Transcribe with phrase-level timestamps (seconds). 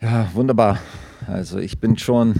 [0.00, 0.78] Ja, wunderbar.
[1.26, 2.34] Also ich bin schon,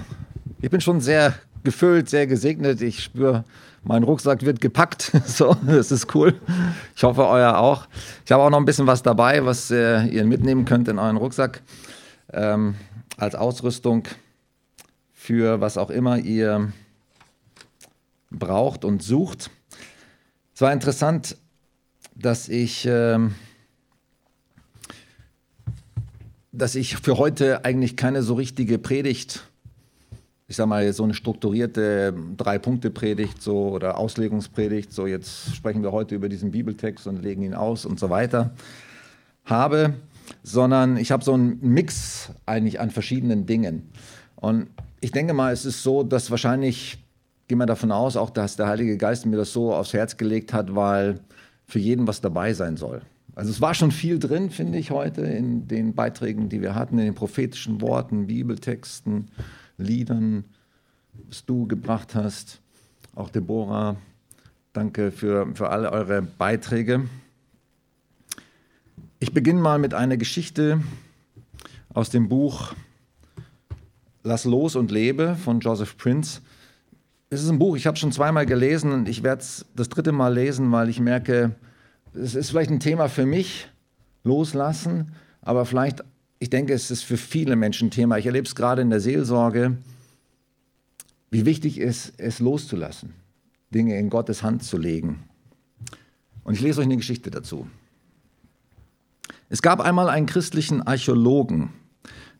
[0.61, 1.33] ich bin schon sehr
[1.65, 2.81] gefüllt, sehr gesegnet.
[2.81, 3.43] Ich spüre,
[3.83, 5.11] mein Rucksack wird gepackt.
[5.25, 6.39] So, das ist cool.
[6.95, 7.87] Ich hoffe, euer auch.
[8.25, 11.17] Ich habe auch noch ein bisschen was dabei, was äh, ihr mitnehmen könnt in euren
[11.17, 11.61] Rucksack
[12.31, 12.75] ähm,
[13.17, 14.03] als Ausrüstung
[15.11, 16.71] für was auch immer ihr
[18.31, 19.51] braucht und sucht.
[20.55, 21.35] Es war interessant,
[22.15, 23.35] dass ich, ähm,
[26.51, 29.47] dass ich für heute eigentlich keine so richtige Predigt,
[30.47, 36.15] ich sag mal, so eine strukturierte Drei-Punkte-Predigt so, oder Auslegungspredigt, so jetzt sprechen wir heute
[36.15, 38.51] über diesen Bibeltext und legen ihn aus und so weiter,
[39.45, 39.93] habe,
[40.43, 43.89] sondern ich habe so einen Mix eigentlich an verschiedenen Dingen.
[44.35, 44.67] Und
[45.01, 46.97] ich denke mal, es ist so, dass wahrscheinlich
[47.47, 50.53] gehe mal davon aus, auch dass der Heilige Geist mir das so aufs Herz gelegt
[50.53, 51.19] hat, weil
[51.65, 53.01] für jeden was dabei sein soll.
[53.39, 56.99] Also es war schon viel drin, finde ich, heute in den Beiträgen, die wir hatten,
[56.99, 59.29] in den prophetischen Worten, Bibeltexten,
[59.77, 60.43] Liedern,
[61.29, 62.59] was du gebracht hast.
[63.15, 63.95] Auch Deborah,
[64.73, 67.07] danke für, für alle eure Beiträge.
[69.19, 70.81] Ich beginne mal mit einer Geschichte
[71.93, 72.73] aus dem Buch
[74.23, 76.41] Lass los und lebe von Joseph Prince.
[77.29, 80.11] Es ist ein Buch, ich habe schon zweimal gelesen und ich werde es das dritte
[80.11, 81.55] Mal lesen, weil ich merke,
[82.13, 83.67] es ist vielleicht ein Thema für mich,
[84.23, 86.03] loslassen, aber vielleicht,
[86.39, 88.17] ich denke, es ist für viele Menschen ein Thema.
[88.17, 89.77] Ich erlebe es gerade in der Seelsorge,
[91.31, 93.13] wie wichtig es ist, es loszulassen,
[93.73, 95.23] Dinge in Gottes Hand zu legen.
[96.43, 97.67] Und ich lese euch eine Geschichte dazu.
[99.49, 101.69] Es gab einmal einen christlichen Archäologen,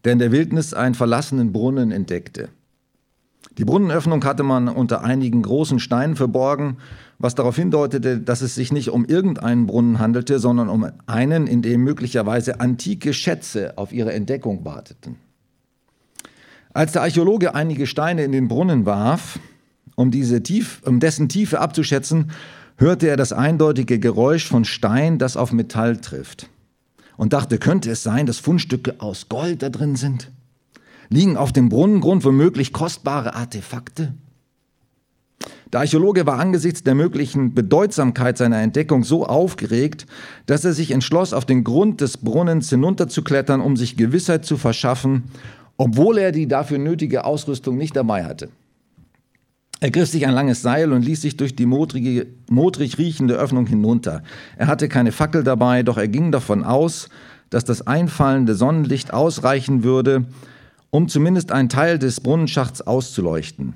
[0.03, 2.49] der in der Wildnis einen verlassenen Brunnen entdeckte.
[3.59, 6.77] Die Brunnenöffnung hatte man unter einigen großen Steinen verborgen,
[7.17, 11.61] was darauf hindeutete, dass es sich nicht um irgendeinen Brunnen handelte, sondern um einen, in
[11.61, 15.17] dem möglicherweise antike Schätze auf ihre Entdeckung warteten.
[16.73, 19.39] Als der Archäologe einige Steine in den Brunnen warf,
[19.95, 22.31] um, diese tief, um dessen Tiefe abzuschätzen,
[22.77, 26.49] hörte er das eindeutige Geräusch von Stein, das auf Metall trifft.
[27.17, 30.31] Und dachte, könnte es sein, dass Fundstücke aus Gold da drin sind?
[31.09, 34.13] Liegen auf dem Brunnengrund womöglich kostbare Artefakte?
[35.71, 40.05] Der Archäologe war angesichts der möglichen Bedeutsamkeit seiner Entdeckung so aufgeregt,
[40.45, 45.25] dass er sich entschloss, auf den Grund des Brunnens hinunterzuklettern, um sich Gewissheit zu verschaffen,
[45.77, 48.49] obwohl er die dafür nötige Ausrüstung nicht dabei hatte.
[49.79, 53.65] Er griff sich ein langes Seil und ließ sich durch die modrige, modrig riechende Öffnung
[53.65, 54.23] hinunter.
[54.57, 57.09] Er hatte keine Fackel dabei, doch er ging davon aus,
[57.49, 60.25] dass das einfallende Sonnenlicht ausreichen würde,
[60.91, 63.75] um zumindest einen Teil des Brunnenschachts auszuleuchten.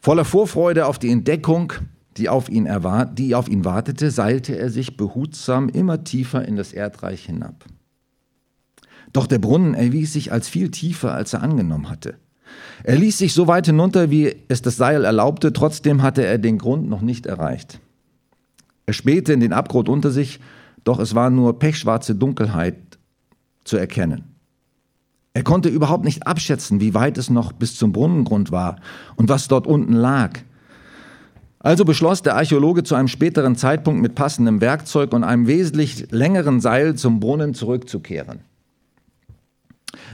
[0.00, 1.72] Voller Vorfreude auf die Entdeckung,
[2.16, 2.68] die auf, ihn
[3.14, 7.64] die auf ihn wartete, seilte er sich behutsam immer tiefer in das Erdreich hinab.
[9.12, 12.16] Doch der Brunnen erwies sich als viel tiefer, als er angenommen hatte.
[12.84, 16.58] Er ließ sich so weit hinunter, wie es das Seil erlaubte, trotzdem hatte er den
[16.58, 17.80] Grund noch nicht erreicht.
[18.86, 20.40] Er spähte in den Abgrund unter sich,
[20.84, 22.76] doch es war nur pechschwarze Dunkelheit
[23.64, 24.35] zu erkennen.
[25.36, 28.76] Er konnte überhaupt nicht abschätzen, wie weit es noch bis zum Brunnengrund war
[29.16, 30.38] und was dort unten lag.
[31.58, 36.62] Also beschloss der Archäologe zu einem späteren Zeitpunkt mit passendem Werkzeug und einem wesentlich längeren
[36.62, 38.44] Seil zum Brunnen zurückzukehren.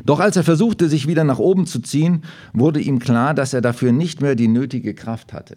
[0.05, 3.61] Doch als er versuchte, sich wieder nach oben zu ziehen, wurde ihm klar, dass er
[3.61, 5.57] dafür nicht mehr die nötige Kraft hatte.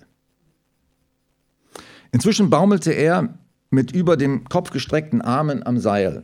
[2.12, 3.40] Inzwischen baumelte er
[3.72, 6.22] mit über dem Kopf gestreckten Armen am Seil,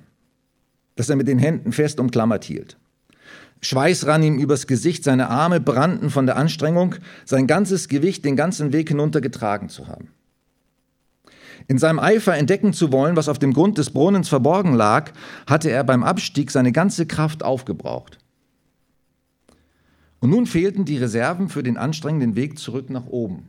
[0.96, 2.78] das er mit den Händen fest umklammert hielt.
[3.62, 6.96] Schweiß rann ihm übers Gesicht, seine Arme brannten von der Anstrengung,
[7.26, 10.10] sein ganzes Gewicht den ganzen Weg hinunter getragen zu haben.
[11.68, 15.12] In seinem Eifer entdecken zu wollen, was auf dem Grund des Brunnens verborgen lag,
[15.46, 18.18] hatte er beim Abstieg seine ganze Kraft aufgebraucht.
[20.20, 23.48] Und nun fehlten die Reserven für den anstrengenden Weg zurück nach oben.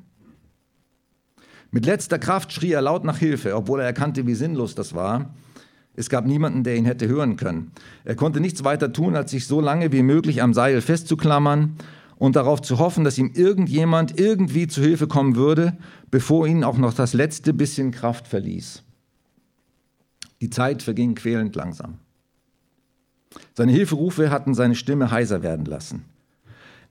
[1.71, 5.34] Mit letzter Kraft schrie er laut nach Hilfe, obwohl er erkannte, wie sinnlos das war,
[5.94, 7.72] es gab niemanden, der ihn hätte hören können.
[8.04, 11.77] Er konnte nichts weiter tun, als sich so lange wie möglich am Seil festzuklammern
[12.16, 15.77] und darauf zu hoffen, dass ihm irgendjemand irgendwie zu Hilfe kommen würde,
[16.10, 18.83] bevor ihn auch noch das letzte bisschen Kraft verließ.
[20.41, 21.98] Die Zeit verging quälend langsam.
[23.54, 26.04] Seine Hilferufe hatten seine Stimme heiser werden lassen.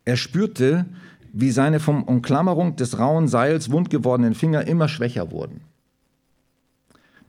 [0.05, 0.85] Er spürte,
[1.33, 5.61] wie seine vom Umklammerung des rauen Seils wund gewordenen Finger immer schwächer wurden.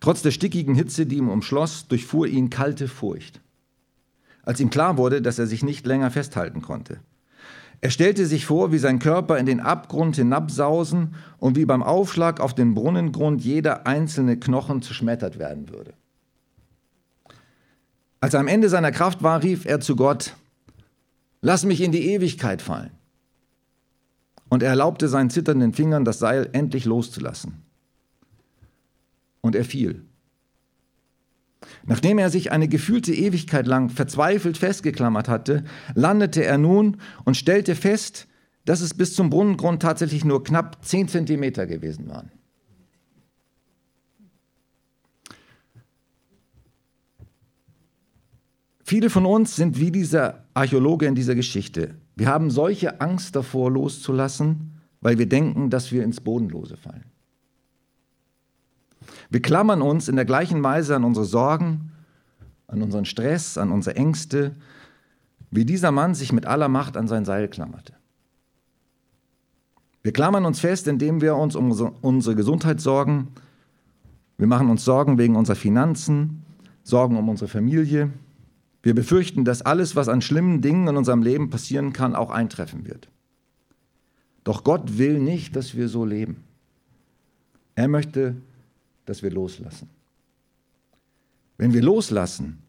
[0.03, 3.41] Trotz der stickigen Hitze, die ihn umschloss, durchfuhr ihn kalte Furcht.
[4.43, 6.99] Als ihm klar wurde, dass er sich nicht länger festhalten konnte.
[7.81, 12.41] Er stellte sich vor, wie sein Körper in den Abgrund hinabsausen und wie beim Aufschlag
[12.41, 15.95] auf den Brunnengrund jeder einzelne Knochen zerschmettert werden würde.
[18.21, 20.35] Als er am Ende seiner Kraft war, rief er zu Gott,
[21.43, 22.91] Lass mich in die Ewigkeit fallen.
[24.49, 27.63] Und er erlaubte seinen zitternden Fingern, das Seil endlich loszulassen.
[29.43, 30.07] Und er fiel.
[31.85, 37.75] Nachdem er sich eine gefühlte Ewigkeit lang verzweifelt festgeklammert hatte, landete er nun und stellte
[37.75, 38.29] fest,
[38.65, 42.31] dass es bis zum Brunnengrund tatsächlich nur knapp zehn Zentimeter gewesen waren.
[48.85, 51.95] Viele von uns sind wie dieser Archäologe in dieser Geschichte.
[52.15, 57.12] Wir haben solche Angst davor loszulassen, weil wir denken, dass wir ins Bodenlose fallen.
[59.33, 61.91] Wir klammern uns in der gleichen Weise an unsere Sorgen,
[62.67, 64.55] an unseren Stress, an unsere Ängste,
[65.51, 67.95] wie dieser Mann sich mit aller Macht an sein Seil klammerte.
[70.03, 71.71] Wir klammern uns fest, indem wir uns um
[72.03, 73.29] unsere Gesundheit sorgen.
[74.37, 76.45] Wir machen uns Sorgen wegen unserer Finanzen,
[76.83, 78.11] Sorgen um unsere Familie.
[78.83, 82.87] Wir befürchten, dass alles, was an schlimmen Dingen in unserem Leben passieren kann, auch eintreffen
[82.87, 83.09] wird.
[84.45, 86.45] Doch Gott will nicht, dass wir so leben.
[87.77, 88.37] Er möchte,
[89.05, 89.89] dass wir loslassen.
[91.57, 92.63] Wenn wir loslassen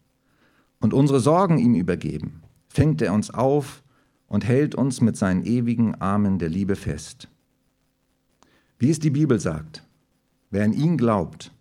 [0.80, 3.82] und unsere Sorgen ihm übergeben, fängt er uns auf
[4.26, 7.28] und hält uns mit seinen ewigen Armen der Liebe fest.
[8.78, 9.82] Wie es die Bibel sagt,
[10.50, 11.52] wer an ihn glaubt,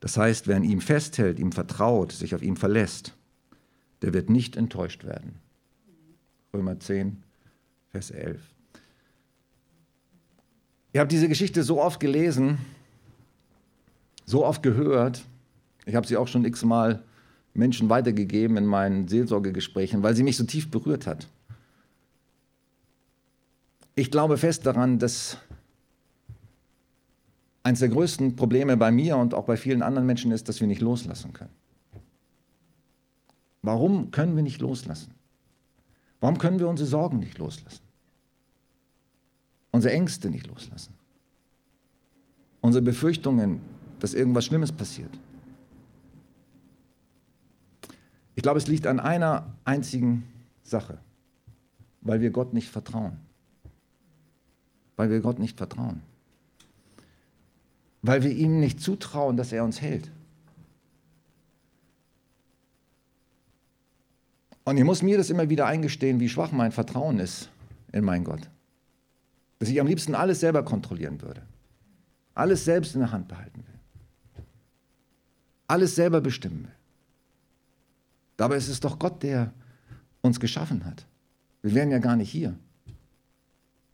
[0.00, 3.16] das heißt, wer an ihm festhält, ihm vertraut, sich auf ihn verlässt,
[4.02, 5.34] der wird nicht enttäuscht werden.
[6.54, 7.22] Römer 10,
[7.90, 8.40] Vers 11.
[10.92, 12.58] Ihr habt diese Geschichte so oft gelesen,
[14.28, 15.24] so oft gehört.
[15.86, 17.02] Ich habe sie auch schon x-mal
[17.54, 21.28] Menschen weitergegeben in meinen Seelsorgegesprächen, weil sie mich so tief berührt hat.
[23.94, 25.38] Ich glaube fest daran, dass
[27.62, 30.68] eines der größten Probleme bei mir und auch bei vielen anderen Menschen ist, dass wir
[30.68, 31.54] nicht loslassen können.
[33.62, 35.14] Warum können wir nicht loslassen?
[36.20, 37.82] Warum können wir unsere Sorgen nicht loslassen?
[39.70, 40.92] Unsere Ängste nicht loslassen?
[42.60, 43.60] Unsere Befürchtungen
[44.00, 45.10] dass irgendwas Schlimmes passiert.
[48.34, 50.22] Ich glaube, es liegt an einer einzigen
[50.62, 50.98] Sache,
[52.00, 53.18] weil wir Gott nicht vertrauen.
[54.96, 56.02] Weil wir Gott nicht vertrauen.
[58.02, 60.10] Weil wir ihm nicht zutrauen, dass er uns hält.
[64.64, 67.48] Und ich muss mir das immer wieder eingestehen, wie schwach mein Vertrauen ist
[67.90, 68.48] in meinen Gott.
[69.58, 71.42] Dass ich am liebsten alles selber kontrollieren würde.
[72.34, 73.77] Alles selbst in der Hand behalten will
[75.68, 76.72] alles selber bestimmen will.
[78.36, 79.52] Dabei ist es doch Gott, der
[80.20, 81.06] uns geschaffen hat.
[81.62, 82.56] Wir wären ja gar nicht hier.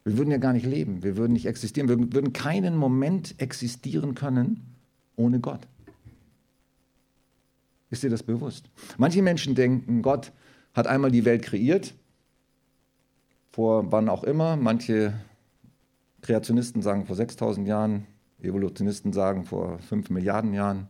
[0.05, 4.15] Wir würden ja gar nicht leben, wir würden nicht existieren, wir würden keinen Moment existieren
[4.15, 4.75] können
[5.17, 5.67] ohne Gott.
[7.89, 8.69] Ist dir das bewusst?
[8.99, 10.33] Manche Menschen denken, Gott
[10.75, 11.95] hat einmal die Welt kreiert,
[13.53, 14.57] vor wann auch immer.
[14.57, 15.15] Manche
[16.21, 18.07] Kreationisten sagen vor 6000 Jahren,
[18.43, 20.89] Evolutionisten sagen vor 5 Milliarden Jahren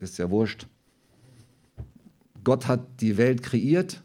[0.00, 0.66] ist ja wurscht.
[2.42, 4.02] Gott hat die Welt kreiert.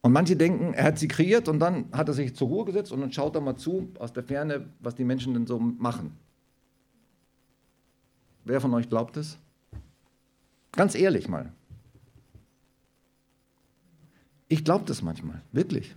[0.00, 2.90] Und manche denken, er hat sie kreiert und dann hat er sich zur Ruhe gesetzt
[2.92, 6.16] und dann schaut er mal zu aus der Ferne, was die Menschen denn so machen.
[8.44, 9.38] Wer von euch glaubt es?
[10.72, 11.52] Ganz ehrlich mal.
[14.48, 15.94] Ich glaube das manchmal, wirklich.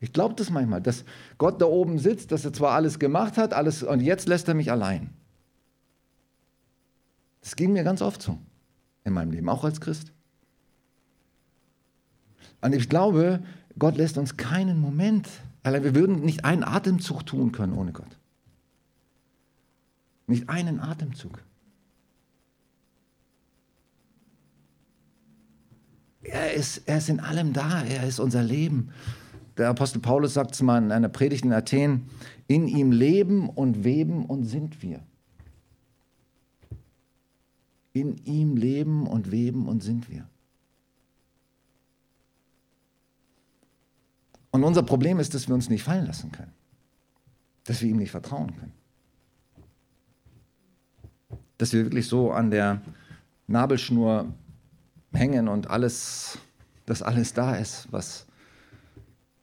[0.00, 1.04] Ich glaube das manchmal, dass
[1.38, 4.54] Gott da oben sitzt, dass er zwar alles gemacht hat, alles und jetzt lässt er
[4.54, 5.10] mich allein.
[7.44, 8.38] Das ging mir ganz oft so
[9.04, 10.12] in meinem Leben, auch als Christ.
[12.62, 13.42] Und ich glaube,
[13.78, 15.28] Gott lässt uns keinen Moment
[15.62, 15.84] allein.
[15.84, 18.18] Wir würden nicht einen Atemzug tun können ohne Gott.
[20.26, 21.42] Nicht einen Atemzug.
[26.22, 28.88] Er ist, er ist in allem da, er ist unser Leben.
[29.58, 32.08] Der Apostel Paulus sagt es mal in einer Predigt in Athen,
[32.46, 35.02] in ihm leben und weben und sind wir
[37.94, 40.28] in ihm leben und weben und sind wir.
[44.50, 46.52] Und unser Problem ist, dass wir uns nicht fallen lassen können,
[47.64, 48.72] dass wir ihm nicht vertrauen können,
[51.56, 52.82] dass wir wirklich so an der
[53.46, 54.32] Nabelschnur
[55.12, 56.38] hängen und alles,
[56.86, 58.26] dass alles da ist, was,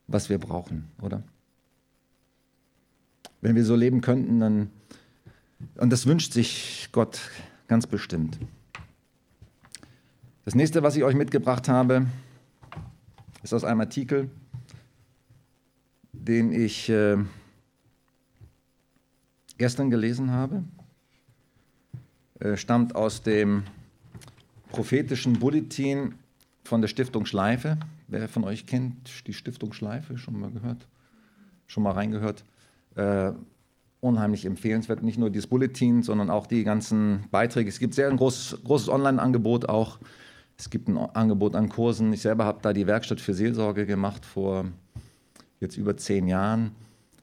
[0.07, 1.23] was wir brauchen, oder?
[3.39, 4.69] Wenn wir so leben könnten, dann,
[5.75, 7.19] und das wünscht sich Gott
[7.71, 8.37] Ganz bestimmt.
[10.43, 12.05] Das nächste, was ich euch mitgebracht habe,
[13.43, 14.29] ist aus einem Artikel,
[16.11, 17.15] den ich äh,
[19.57, 20.65] gestern gelesen habe.
[22.41, 23.63] Äh, stammt aus dem
[24.67, 26.15] prophetischen Bulletin
[26.65, 27.77] von der Stiftung Schleife.
[28.09, 30.17] Wer von euch kennt die Stiftung Schleife?
[30.17, 30.89] Schon mal gehört?
[31.67, 32.43] Schon mal reingehört?
[32.95, 33.31] Äh,
[34.01, 35.03] unheimlich empfehlenswert.
[35.03, 37.69] Nicht nur dieses Bulletin, sondern auch die ganzen Beiträge.
[37.69, 39.99] Es gibt sehr ein großes, großes Online-Angebot auch.
[40.57, 42.11] Es gibt ein Angebot an Kursen.
[42.11, 44.65] Ich selber habe da die Werkstatt für Seelsorge gemacht vor
[45.59, 46.71] jetzt über zehn Jahren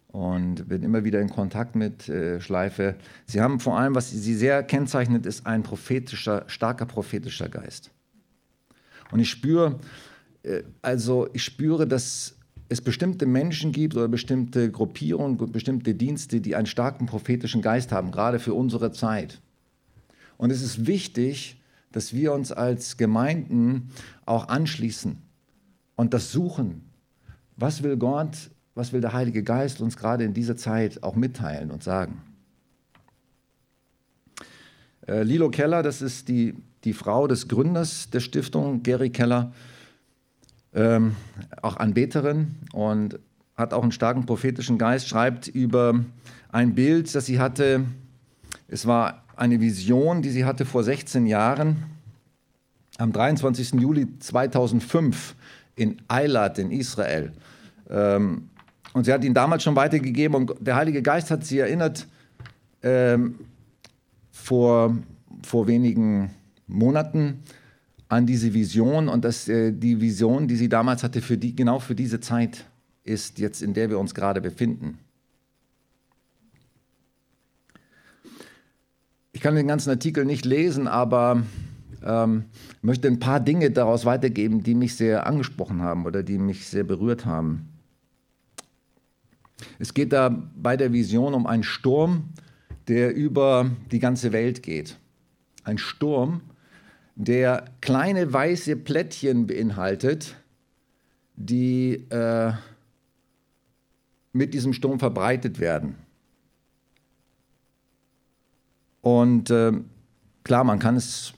[0.09, 2.95] und bin immer wieder in Kontakt mit äh, Schleife.
[3.27, 7.91] Sie haben vor allem, was sie sehr kennzeichnet, ist ein prophetischer, starker prophetischer Geist.
[9.11, 9.79] Und ich spüre,
[10.45, 12.38] äh, also ich spüre, dass
[12.69, 18.11] es bestimmte Menschen gibt oder bestimmte Gruppierungen, bestimmte Dienste, die einen starken prophetischen Geist haben,
[18.11, 19.41] gerade für unsere Zeit.
[20.37, 21.61] Und es ist wichtig,
[21.93, 23.91] dass wir uns als Gemeinden
[24.27, 25.17] auch anschließen
[25.97, 26.83] und das suchen.
[27.57, 31.71] Was will Gott, was will der Heilige Geist uns gerade in dieser Zeit auch mitteilen
[31.71, 32.23] und sagen?
[35.07, 39.53] Äh, Lilo Keller, das ist die, die Frau des Gründers der Stiftung, Gary Keller,
[40.79, 41.17] ähm,
[41.61, 43.19] auch Anbeterin und
[43.57, 46.05] hat auch einen starken prophetischen Geist, schreibt über
[46.53, 47.85] ein Bild, das sie hatte.
[48.69, 51.83] Es war eine Vision, die sie hatte vor 16 Jahren,
[52.99, 53.73] am 23.
[53.73, 55.35] Juli 2005
[55.75, 57.33] in Eilat in Israel.
[57.91, 58.49] Ähm,
[58.93, 62.07] und sie hat ihn damals schon weitergegeben und der Heilige Geist hat sie erinnert
[62.83, 63.35] ähm,
[64.31, 64.97] vor,
[65.43, 66.31] vor wenigen
[66.69, 67.43] Monaten
[68.09, 71.79] an diese Vision und dass äh, die Vision, die sie damals hatte, für die, genau
[71.79, 72.65] für diese Zeit
[73.05, 74.99] ist, jetzt in der wir uns gerade befinden.
[79.33, 81.43] Ich kann den ganzen Artikel nicht lesen, aber
[82.05, 82.47] ähm,
[82.83, 86.85] möchte ein paar Dinge daraus weitergeben, die mich sehr angesprochen haben oder die mich sehr
[86.85, 87.69] berührt haben.
[89.79, 92.31] Es geht da bei der Vision um einen Sturm,
[92.89, 94.97] der über die ganze Welt geht.
[95.65, 96.49] Ein Sturm, der
[97.81, 100.37] kleine weiße Plättchen beinhaltet,
[101.35, 102.53] die äh,
[104.33, 105.97] mit diesem Sturm verbreitet werden.
[109.01, 109.73] Und äh,
[110.45, 111.35] klar, man kann es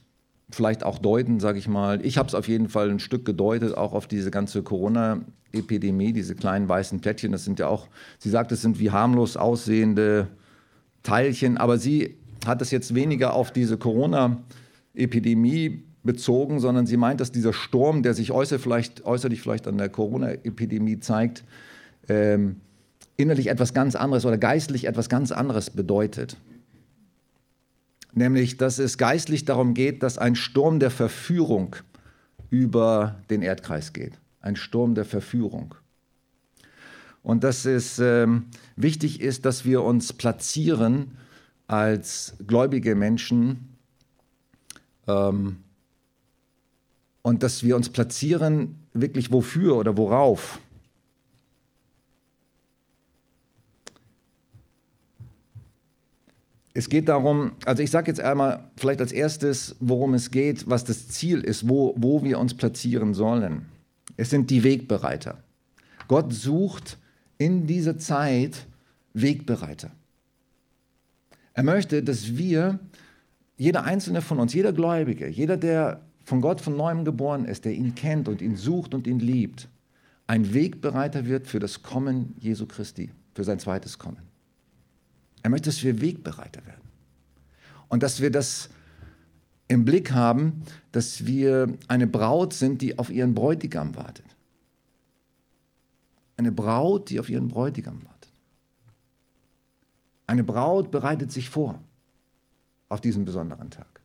[0.51, 2.05] vielleicht auch deuten, sage ich mal.
[2.05, 6.35] Ich habe es auf jeden Fall ein Stück gedeutet, auch auf diese ganze Corona-Epidemie, diese
[6.35, 7.33] kleinen weißen Plättchen.
[7.33, 10.29] Das sind ja auch, sie sagt, es sind wie harmlos aussehende
[11.03, 14.45] Teilchen, aber sie hat es jetzt weniger auf diese Corona-Epidemie
[15.01, 19.79] Epidemie bezogen, sondern sie meint, dass dieser Sturm, der sich äußer vielleicht, äußerlich vielleicht an
[19.79, 21.45] der Corona-Epidemie zeigt,
[22.09, 22.57] ähm,
[23.17, 26.37] innerlich etwas ganz anderes oder geistlich etwas ganz anderes bedeutet.
[28.13, 31.77] Nämlich, dass es geistlich darum geht, dass ein Sturm der Verführung
[32.49, 34.19] über den Erdkreis geht.
[34.41, 35.75] Ein Sturm der Verführung.
[37.23, 41.19] Und dass es ähm, wichtig ist, dass wir uns platzieren
[41.67, 43.70] als gläubige Menschen
[45.11, 45.57] ähm,
[47.23, 50.59] und dass wir uns platzieren, wirklich wofür oder worauf.
[56.73, 60.85] Es geht darum, also ich sage jetzt einmal vielleicht als erstes, worum es geht, was
[60.85, 63.67] das Ziel ist, wo, wo wir uns platzieren sollen.
[64.17, 65.43] Es sind die Wegbereiter.
[66.09, 66.97] Gott sucht
[67.39, 68.67] in dieser Zeit
[69.15, 69.91] Wegbereiter.
[71.55, 72.79] Er möchte, dass wir
[73.61, 77.75] jeder einzelne von uns, jeder Gläubige, jeder, der von Gott von neuem geboren ist, der
[77.75, 79.69] ihn kennt und ihn sucht und ihn liebt,
[80.27, 84.23] ein Wegbereiter wird für das Kommen Jesu Christi, für sein zweites Kommen.
[85.43, 86.81] Er möchte, dass wir Wegbereiter werden.
[87.89, 88.71] Und dass wir das
[89.69, 90.63] im Blick haben,
[90.93, 94.25] dass wir eine Braut sind, die auf ihren Bräutigam wartet.
[96.39, 98.33] Eine Braut, die auf ihren Bräutigam wartet.
[100.27, 101.79] Eine Braut bereitet sich vor
[102.91, 104.01] auf diesen besonderen Tag.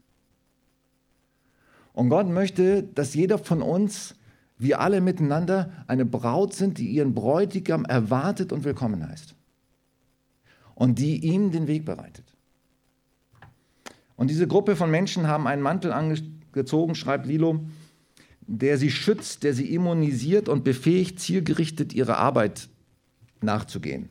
[1.92, 4.15] Und Gott möchte, dass jeder von uns,
[4.58, 9.36] wir alle miteinander, eine Braut sind, die ihren Bräutigam erwartet und willkommen heißt.
[10.75, 12.25] Und die ihm den Weg bereitet.
[14.18, 17.65] Und diese Gruppe von Menschen haben einen Mantel angezogen, schreibt Lilo,
[18.42, 22.70] der sie schützt, der sie immunisiert und befähigt, zielgerichtet ihrer Arbeit
[23.42, 24.10] nachzugehen.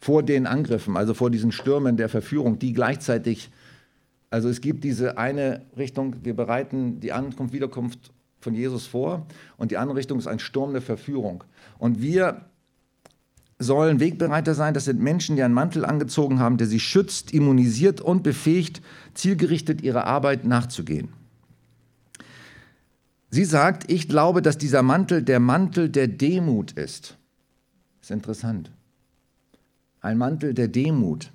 [0.00, 3.50] Vor den Angriffen, also vor diesen Stürmen der Verführung, die gleichzeitig
[4.30, 9.70] also es gibt diese eine Richtung, wir bereiten die Ankunft, Wiederkunft von Jesus vor und
[9.70, 11.44] die andere Richtung ist ein Sturm der Verführung.
[11.78, 12.46] Und wir
[13.58, 18.00] sollen Wegbereiter sein, das sind Menschen, die einen Mantel angezogen haben, der sie schützt, immunisiert
[18.00, 18.82] und befähigt,
[19.14, 21.08] zielgerichtet ihrer Arbeit nachzugehen.
[23.30, 27.16] Sie sagt, ich glaube, dass dieser Mantel der Mantel der Demut ist.
[28.00, 28.70] Das ist interessant.
[30.00, 31.32] Ein Mantel der Demut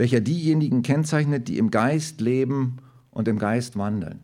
[0.00, 2.78] welcher diejenigen kennzeichnet, die im Geist leben
[3.10, 4.20] und im Geist wandeln.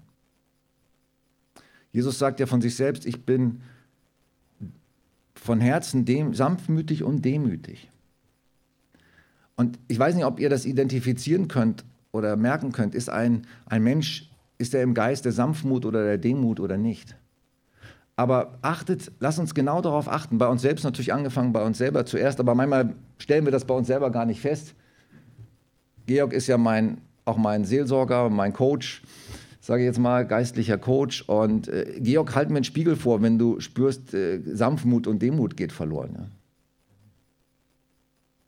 [1.93, 3.61] Jesus sagt ja von sich selbst, ich bin
[5.35, 7.91] von Herzen dem, sanftmütig und demütig.
[9.57, 12.95] Und ich weiß nicht, ob ihr das identifizieren könnt oder merken könnt.
[12.95, 17.17] Ist ein, ein Mensch, ist er im Geist der Sanftmut oder der Demut oder nicht?
[18.17, 20.39] Aber achtet, lasst uns genau darauf achten.
[20.39, 23.75] Bei uns selbst natürlich angefangen, bei uns selber zuerst, aber manchmal stellen wir das bei
[23.75, 24.75] uns selber gar nicht fest.
[26.07, 29.03] Georg ist ja mein, auch mein Seelsorger, mein Coach
[29.67, 31.23] sage ich jetzt mal, geistlicher Coach.
[31.23, 35.57] Und äh, Georg, halt mir einen Spiegel vor, wenn du spürst, äh, Sanftmut und Demut
[35.57, 36.11] geht verloren.
[36.17, 36.29] Ja?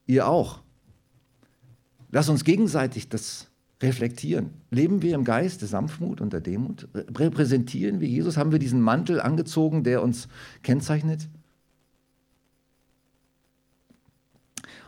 [0.07, 0.61] Ihr auch.
[2.13, 3.49] Lass uns gegenseitig das
[3.83, 4.51] reflektieren.
[4.71, 6.87] Leben wir im Geist der Sanftmut und der Demut?
[6.95, 8.37] Repräsentieren wir Jesus?
[8.37, 10.29] Haben wir diesen Mantel angezogen, der uns
[10.63, 11.29] kennzeichnet?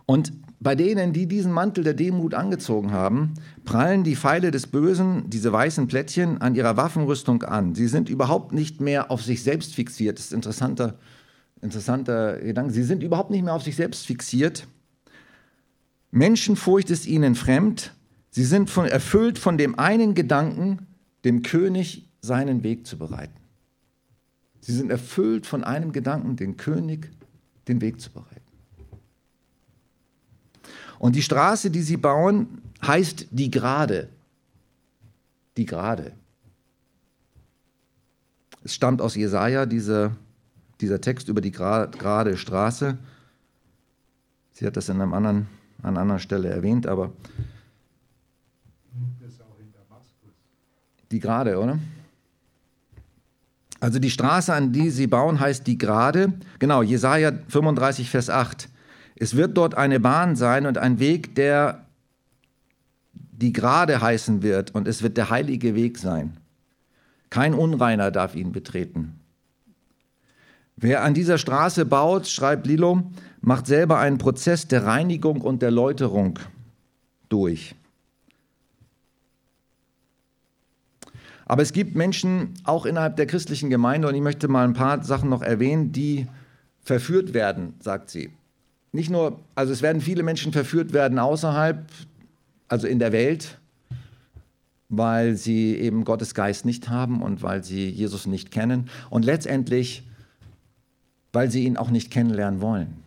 [0.06, 3.32] Und bei denen, die diesen Mantel der Demut angezogen haben,
[3.64, 7.74] prallen die Pfeile des Bösen, diese weißen Plättchen, an ihrer Waffenrüstung an.
[7.74, 10.18] Sie sind überhaupt nicht mehr auf sich selbst fixiert.
[10.18, 10.98] Das ist ein interessanter,
[11.62, 12.74] interessanter Gedanke.
[12.74, 14.66] Sie sind überhaupt nicht mehr auf sich selbst fixiert.
[16.10, 17.94] Menschenfurcht ist ihnen fremd.
[18.30, 20.86] Sie sind von, erfüllt von dem einen Gedanken,
[21.24, 23.40] dem König seinen Weg zu bereiten.
[24.60, 27.10] Sie sind erfüllt von einem Gedanken, dem König
[27.66, 28.49] den Weg zu bereiten.
[31.00, 34.10] Und die Straße, die sie bauen, heißt die Gerade.
[35.56, 36.12] Die Gerade.
[38.62, 40.14] Es stammt aus Jesaja, diese,
[40.82, 42.98] dieser Text über die gerade Straße.
[44.52, 45.46] Sie hat das in einem anderen,
[45.78, 47.12] an einer anderen Stelle erwähnt, aber.
[51.10, 51.78] Die Gerade, oder?
[53.80, 56.34] Also die Straße, an die sie bauen, heißt die Gerade.
[56.58, 58.68] Genau, Jesaja 35, Vers 8.
[59.20, 61.84] Es wird dort eine Bahn sein und ein Weg, der
[63.12, 66.38] die gerade heißen wird und es wird der heilige Weg sein.
[67.28, 69.20] Kein Unreiner darf ihn betreten.
[70.76, 73.02] Wer an dieser Straße baut, schreibt Lilo,
[73.42, 76.38] macht selber einen Prozess der Reinigung und der Läuterung
[77.28, 77.74] durch.
[81.44, 85.04] Aber es gibt Menschen auch innerhalb der christlichen Gemeinde, und ich möchte mal ein paar
[85.04, 86.26] Sachen noch erwähnen, die
[86.82, 88.30] verführt werden, sagt sie
[88.92, 91.84] nicht nur, also es werden viele Menschen verführt werden außerhalb,
[92.68, 93.58] also in der Welt,
[94.88, 100.06] weil sie eben Gottes Geist nicht haben und weil sie Jesus nicht kennen und letztendlich,
[101.32, 103.04] weil sie ihn auch nicht kennenlernen wollen.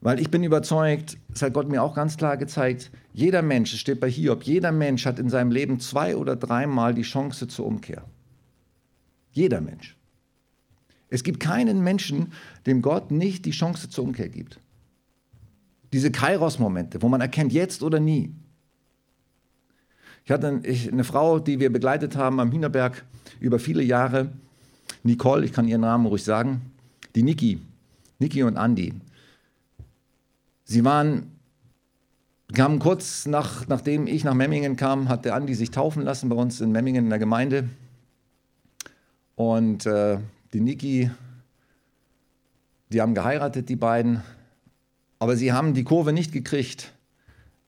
[0.00, 3.80] Weil ich bin überzeugt, das hat Gott mir auch ganz klar gezeigt, jeder Mensch, es
[3.80, 7.66] steht bei Hiob, jeder Mensch hat in seinem Leben zwei oder dreimal die Chance zur
[7.66, 8.04] Umkehr.
[9.32, 9.97] Jeder Mensch.
[11.10, 12.32] Es gibt keinen Menschen,
[12.66, 14.60] dem Gott nicht die Chance zur Umkehr gibt.
[15.92, 18.34] Diese Kairos-Momente, wo man erkennt, jetzt oder nie.
[20.24, 23.04] Ich hatte eine Frau, die wir begleitet haben am Hühnerberg
[23.40, 24.30] über viele Jahre,
[25.02, 26.72] Nicole, ich kann ihren Namen ruhig sagen,
[27.14, 27.60] die Niki,
[28.18, 28.92] Niki und Andi.
[30.64, 31.32] Sie waren,
[32.52, 36.36] kamen kurz nach, nachdem ich nach Memmingen kam, hat der Andi sich taufen lassen bei
[36.36, 37.70] uns in Memmingen in der Gemeinde.
[39.34, 40.18] Und äh,
[40.52, 41.10] die Niki,
[42.90, 44.22] die haben geheiratet, die beiden,
[45.18, 46.92] aber sie haben die Kurve nicht gekriegt.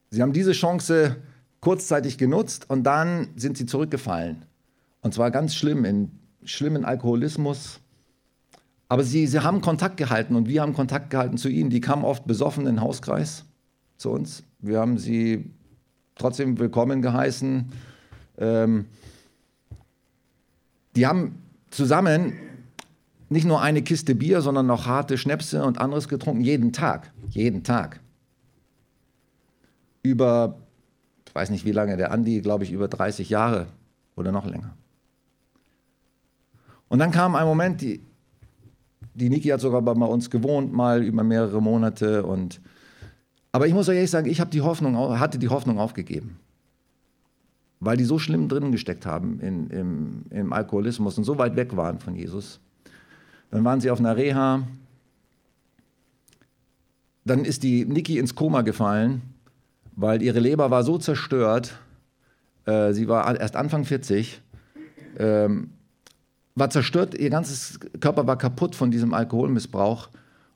[0.09, 1.17] Sie haben diese Chance
[1.59, 4.45] kurzzeitig genutzt und dann sind sie zurückgefallen.
[5.01, 6.11] Und zwar ganz schlimm, in
[6.43, 7.79] schlimmen Alkoholismus.
[8.89, 11.69] Aber sie, sie haben Kontakt gehalten und wir haben Kontakt gehalten zu ihnen.
[11.69, 13.45] Die kamen oft besoffen in den Hauskreis
[13.97, 14.43] zu uns.
[14.59, 15.51] Wir haben sie
[16.15, 17.71] trotzdem willkommen geheißen.
[18.37, 18.85] Ähm,
[20.95, 22.33] die haben zusammen
[23.31, 27.13] nicht nur eine Kiste Bier, sondern noch harte Schnäpse und anderes getrunken, jeden Tag.
[27.29, 28.01] Jeden Tag.
[30.03, 30.57] Über,
[31.25, 33.67] ich weiß nicht wie lange, der Andi, glaube ich, über 30 Jahre
[34.17, 34.75] oder noch länger.
[36.89, 38.01] Und dann kam ein Moment, die,
[39.13, 42.25] die Niki hat sogar bei uns gewohnt, mal über mehrere Monate.
[42.25, 42.59] Und,
[43.53, 46.37] aber ich muss euch ehrlich sagen, ich die Hoffnung, hatte die Hoffnung aufgegeben.
[47.79, 51.77] Weil die so schlimm drin gesteckt haben in, im, im Alkoholismus und so weit weg
[51.77, 52.59] waren von Jesus.
[53.51, 54.65] Dann waren sie auf einer Reha.
[57.25, 59.21] Dann ist die Niki ins Koma gefallen,
[59.95, 61.77] weil ihre Leber war so zerstört.
[62.65, 64.41] Äh, sie war erst Anfang 40.
[65.19, 65.71] Ähm,
[66.55, 70.09] war zerstört, ihr ganzes Körper war kaputt von diesem Alkoholmissbrauch.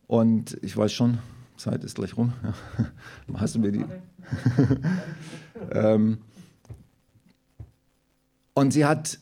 [0.08, 1.20] Und ich weiß schon,
[1.58, 2.34] Zeit ist gleich rum.
[3.36, 3.86] Hast du mir die?
[5.72, 6.20] ähm,
[8.54, 9.20] und sie hat,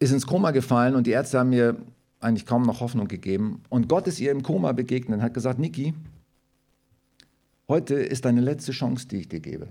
[0.00, 1.76] ist ins Koma gefallen und die Ärzte haben mir
[2.20, 3.62] eigentlich kaum noch Hoffnung gegeben.
[3.68, 5.94] Und Gott ist ihr im Koma begegnet und hat gesagt, Niki,
[7.68, 9.68] heute ist deine letzte Chance, die ich dir gebe.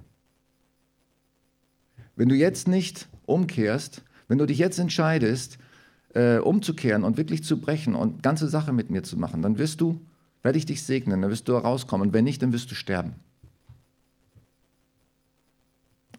[2.16, 5.58] Wenn du jetzt nicht umkehrst, Wenn du dich jetzt entscheidest,
[6.14, 9.82] äh, umzukehren und wirklich zu brechen und ganze Sache mit mir zu machen, dann wirst
[9.82, 10.02] du,
[10.44, 12.08] werde ich dich segnen, dann wirst du rauskommen.
[12.08, 13.14] Und wenn nicht, dann wirst du sterben.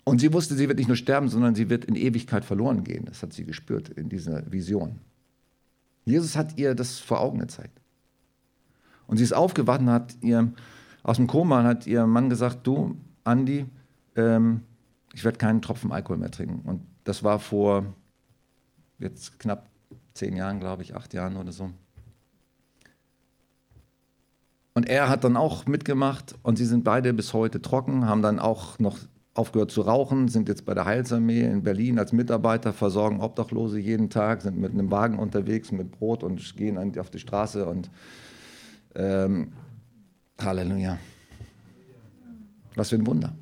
[0.04, 3.04] Und sie wusste, sie wird nicht nur sterben, sondern sie wird in Ewigkeit verloren gehen.
[3.04, 5.00] Das hat sie gespürt in dieser Vision.
[6.08, 7.80] Jesus hat ihr das vor Augen gezeigt.
[9.06, 10.52] Und sie ist aufgewacht und hat ihr
[11.02, 13.66] aus dem Koma hat ihr Mann gesagt, du, Andi,
[14.16, 14.62] ähm,
[15.14, 16.68] ich werde keinen Tropfen Alkohol mehr trinken.
[16.68, 17.86] Und das war vor
[18.98, 19.70] jetzt knapp
[20.12, 21.70] zehn Jahren, glaube ich, acht Jahren oder so.
[24.74, 28.38] Und er hat dann auch mitgemacht und sie sind beide bis heute trocken, haben dann
[28.38, 28.98] auch noch
[29.38, 34.10] aufgehört zu rauchen, sind jetzt bei der Heilsarmee in Berlin als Mitarbeiter, versorgen Obdachlose jeden
[34.10, 37.88] Tag, sind mit einem Wagen unterwegs mit Brot und gehen auf die Straße und
[38.96, 39.52] ähm,
[40.40, 40.98] Halleluja.
[42.74, 43.32] Was für ein Wunder.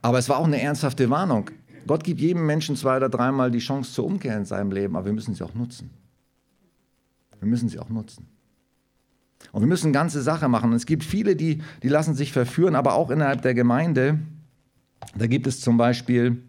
[0.00, 1.50] Aber es war auch eine ernsthafte Warnung.
[1.86, 5.06] Gott gibt jedem Menschen zwei oder dreimal die Chance zur Umkehr in seinem Leben, aber
[5.06, 5.90] wir müssen sie auch nutzen.
[7.38, 8.26] Wir müssen sie auch nutzen.
[9.50, 10.70] Und wir müssen ganze Sache machen.
[10.70, 14.18] Und es gibt viele, die, die lassen sich verführen, aber auch innerhalb der Gemeinde.
[15.16, 16.42] Da gibt es zum Beispiel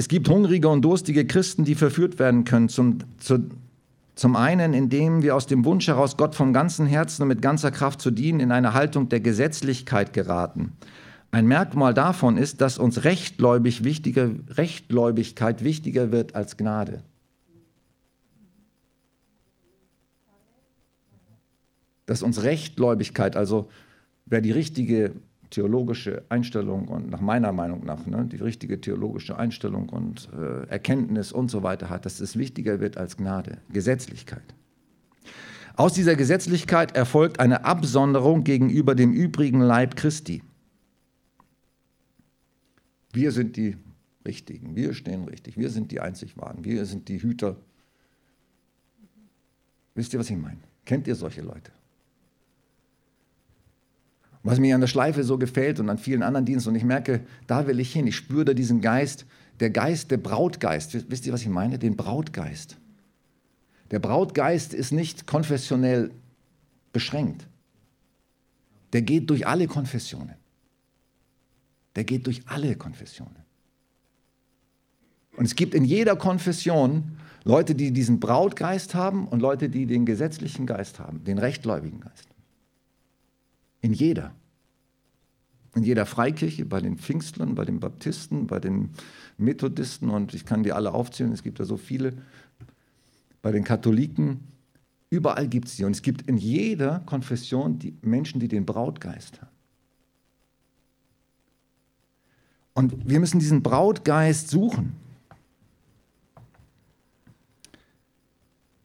[0.00, 2.68] Es gibt hungrige und durstige Christen, die verführt werden können.
[2.68, 3.50] Zum, zu,
[4.14, 7.72] zum einen, indem wir aus dem Wunsch heraus, Gott vom ganzen Herzen und mit ganzer
[7.72, 10.72] Kraft zu dienen, in eine Haltung der Gesetzlichkeit geraten.
[11.30, 17.02] Ein Merkmal davon ist, dass uns Rechtgläubig wichtiger, Rechtgläubigkeit wichtiger wird als Gnade.
[22.06, 23.68] Dass uns Rechtgläubigkeit, also
[24.24, 25.12] wer die richtige
[25.50, 31.32] theologische Einstellung und nach meiner Meinung nach ne, die richtige theologische Einstellung und äh, Erkenntnis
[31.32, 34.42] und so weiter hat, dass es wichtiger wird als Gnade, Gesetzlichkeit.
[35.76, 40.42] Aus dieser Gesetzlichkeit erfolgt eine Absonderung gegenüber dem übrigen Leib Christi.
[43.12, 43.76] Wir sind die
[44.26, 47.56] Richtigen, wir stehen richtig, wir sind die einzig Wahren, wir sind die Hüter.
[49.94, 50.60] Wisst ihr, was ich meine?
[50.84, 51.72] Kennt ihr solche Leute?
[54.42, 57.20] Was mir an der Schleife so gefällt und an vielen anderen Diensten, und ich merke,
[57.46, 59.26] da will ich hin, ich spüre da diesen Geist,
[59.60, 61.10] der Geist, der Brautgeist.
[61.10, 61.78] Wisst ihr, was ich meine?
[61.78, 62.76] Den Brautgeist.
[63.90, 66.10] Der Brautgeist ist nicht konfessionell
[66.92, 67.46] beschränkt.
[68.92, 70.34] Der geht durch alle Konfessionen.
[71.98, 73.42] Der geht durch alle Konfessionen.
[75.36, 80.06] Und es gibt in jeder Konfession Leute, die diesen Brautgeist haben und Leute, die den
[80.06, 82.28] gesetzlichen Geist haben, den rechtgläubigen Geist.
[83.80, 84.32] In jeder.
[85.74, 88.90] In jeder Freikirche, bei den Pfingstlern, bei den Baptisten, bei den
[89.36, 92.12] Methodisten und ich kann die alle aufzählen, es gibt da so viele,
[93.42, 94.46] bei den Katholiken,
[95.10, 95.84] überall gibt es sie.
[95.84, 99.57] Und es gibt in jeder Konfession die Menschen, die den Brautgeist haben.
[102.78, 104.94] Und wir müssen diesen Brautgeist suchen.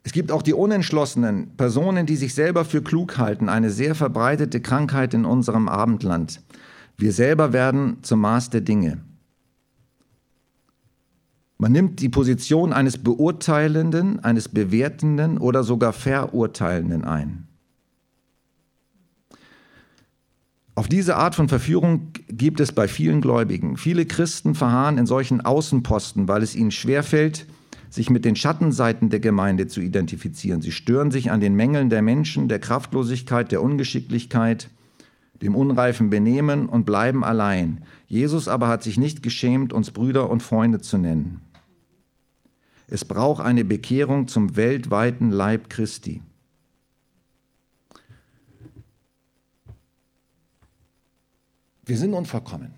[0.02, 4.62] Es gibt auch die unentschlossenen Personen, die sich selber für klug halten, eine sehr verbreitete
[4.62, 6.42] Krankheit in unserem Abendland.
[6.98, 8.98] Wir selber werden zum Maß der Dinge.
[11.60, 17.48] Man nimmt die Position eines Beurteilenden, eines Bewertenden oder sogar Verurteilenden ein.
[20.76, 23.78] Auf diese Art von Verführung gibt es bei vielen Gläubigen.
[23.78, 27.46] Viele Christen verharren in solchen Außenposten, weil es ihnen schwerfällt,
[27.92, 30.64] sich mit den Schattenseiten der Gemeinde zu identifizieren.
[30.64, 34.72] Sie stören sich an den Mängeln der Menschen, der Kraftlosigkeit, der Ungeschicklichkeit,
[35.44, 37.84] dem unreifen Benehmen und bleiben allein.
[38.08, 41.42] Jesus aber hat sich nicht geschämt, uns Brüder und Freunde zu nennen.
[42.88, 46.22] Es braucht eine Bekehrung zum weltweiten Leib Christi.
[51.86, 52.74] Wir sind unvollkommen.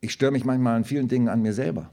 [0.00, 1.90] Ich störe mich manchmal an vielen Dingen an mir selber.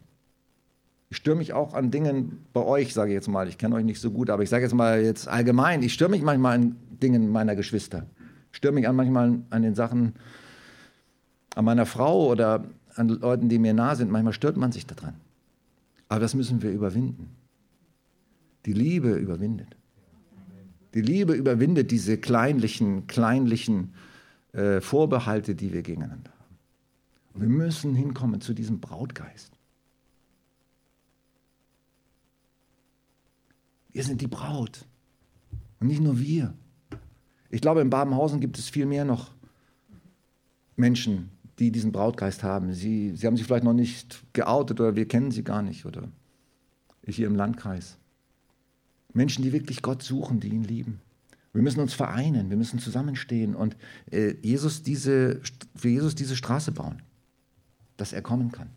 [1.10, 3.48] Ich störe mich auch an Dingen bei euch, sage ich jetzt mal.
[3.48, 5.82] Ich kenne euch nicht so gut, aber ich sage jetzt mal jetzt allgemein.
[5.82, 8.06] Ich störe mich manchmal an Dingen meiner Geschwister.
[8.52, 10.14] Ich störe mich an manchmal an den Sachen
[11.56, 14.12] an meiner Frau oder an Leuten, die mir nah sind.
[14.12, 15.16] Manchmal stört man sich daran.
[16.10, 17.36] Aber das müssen wir überwinden.
[18.66, 19.76] Die Liebe überwindet.
[20.96, 23.94] Die Liebe überwindet diese kleinlichen, kleinlichen
[24.54, 26.58] äh, Vorbehalte, die wir gegeneinander haben.
[27.34, 29.52] Und wir müssen hinkommen zu diesem Brautgeist.
[33.92, 34.86] Wir sind die Braut.
[35.82, 36.54] Und nicht nur wir.
[37.50, 39.32] Ich glaube, in Babenhausen gibt es viel mehr noch
[40.78, 41.30] Menschen,
[41.60, 42.74] die diesen Brautgeist haben.
[42.74, 46.10] Sie, sie haben sich vielleicht noch nicht geoutet oder wir kennen sie gar nicht oder
[47.02, 47.98] ich hier im Landkreis.
[49.16, 51.00] Menschen, die wirklich Gott suchen, die ihn lieben.
[51.54, 53.78] Wir müssen uns vereinen, wir müssen zusammenstehen und
[54.12, 55.42] äh, Jesus diese,
[55.74, 57.02] für Jesus diese Straße bauen,
[57.96, 58.70] dass er kommen kann.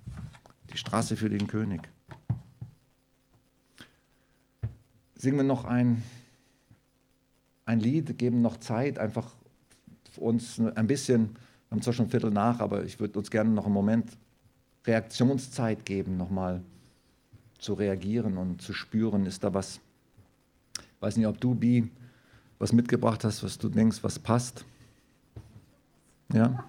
[0.73, 1.89] Die Straße für den König.
[5.17, 6.05] Singen wir noch ein,
[7.65, 9.35] ein Lied, geben noch Zeit, einfach
[10.17, 11.31] uns ein bisschen,
[11.69, 14.17] wir haben zwar schon ein Viertel nach, aber ich würde uns gerne noch einen Moment
[14.87, 16.63] Reaktionszeit geben, nochmal
[17.59, 19.81] zu reagieren und zu spüren, ist da was.
[21.01, 21.91] Weiß nicht, ob du, Bi,
[22.59, 24.65] was mitgebracht hast, was du denkst, was passt.
[26.33, 26.65] Ja?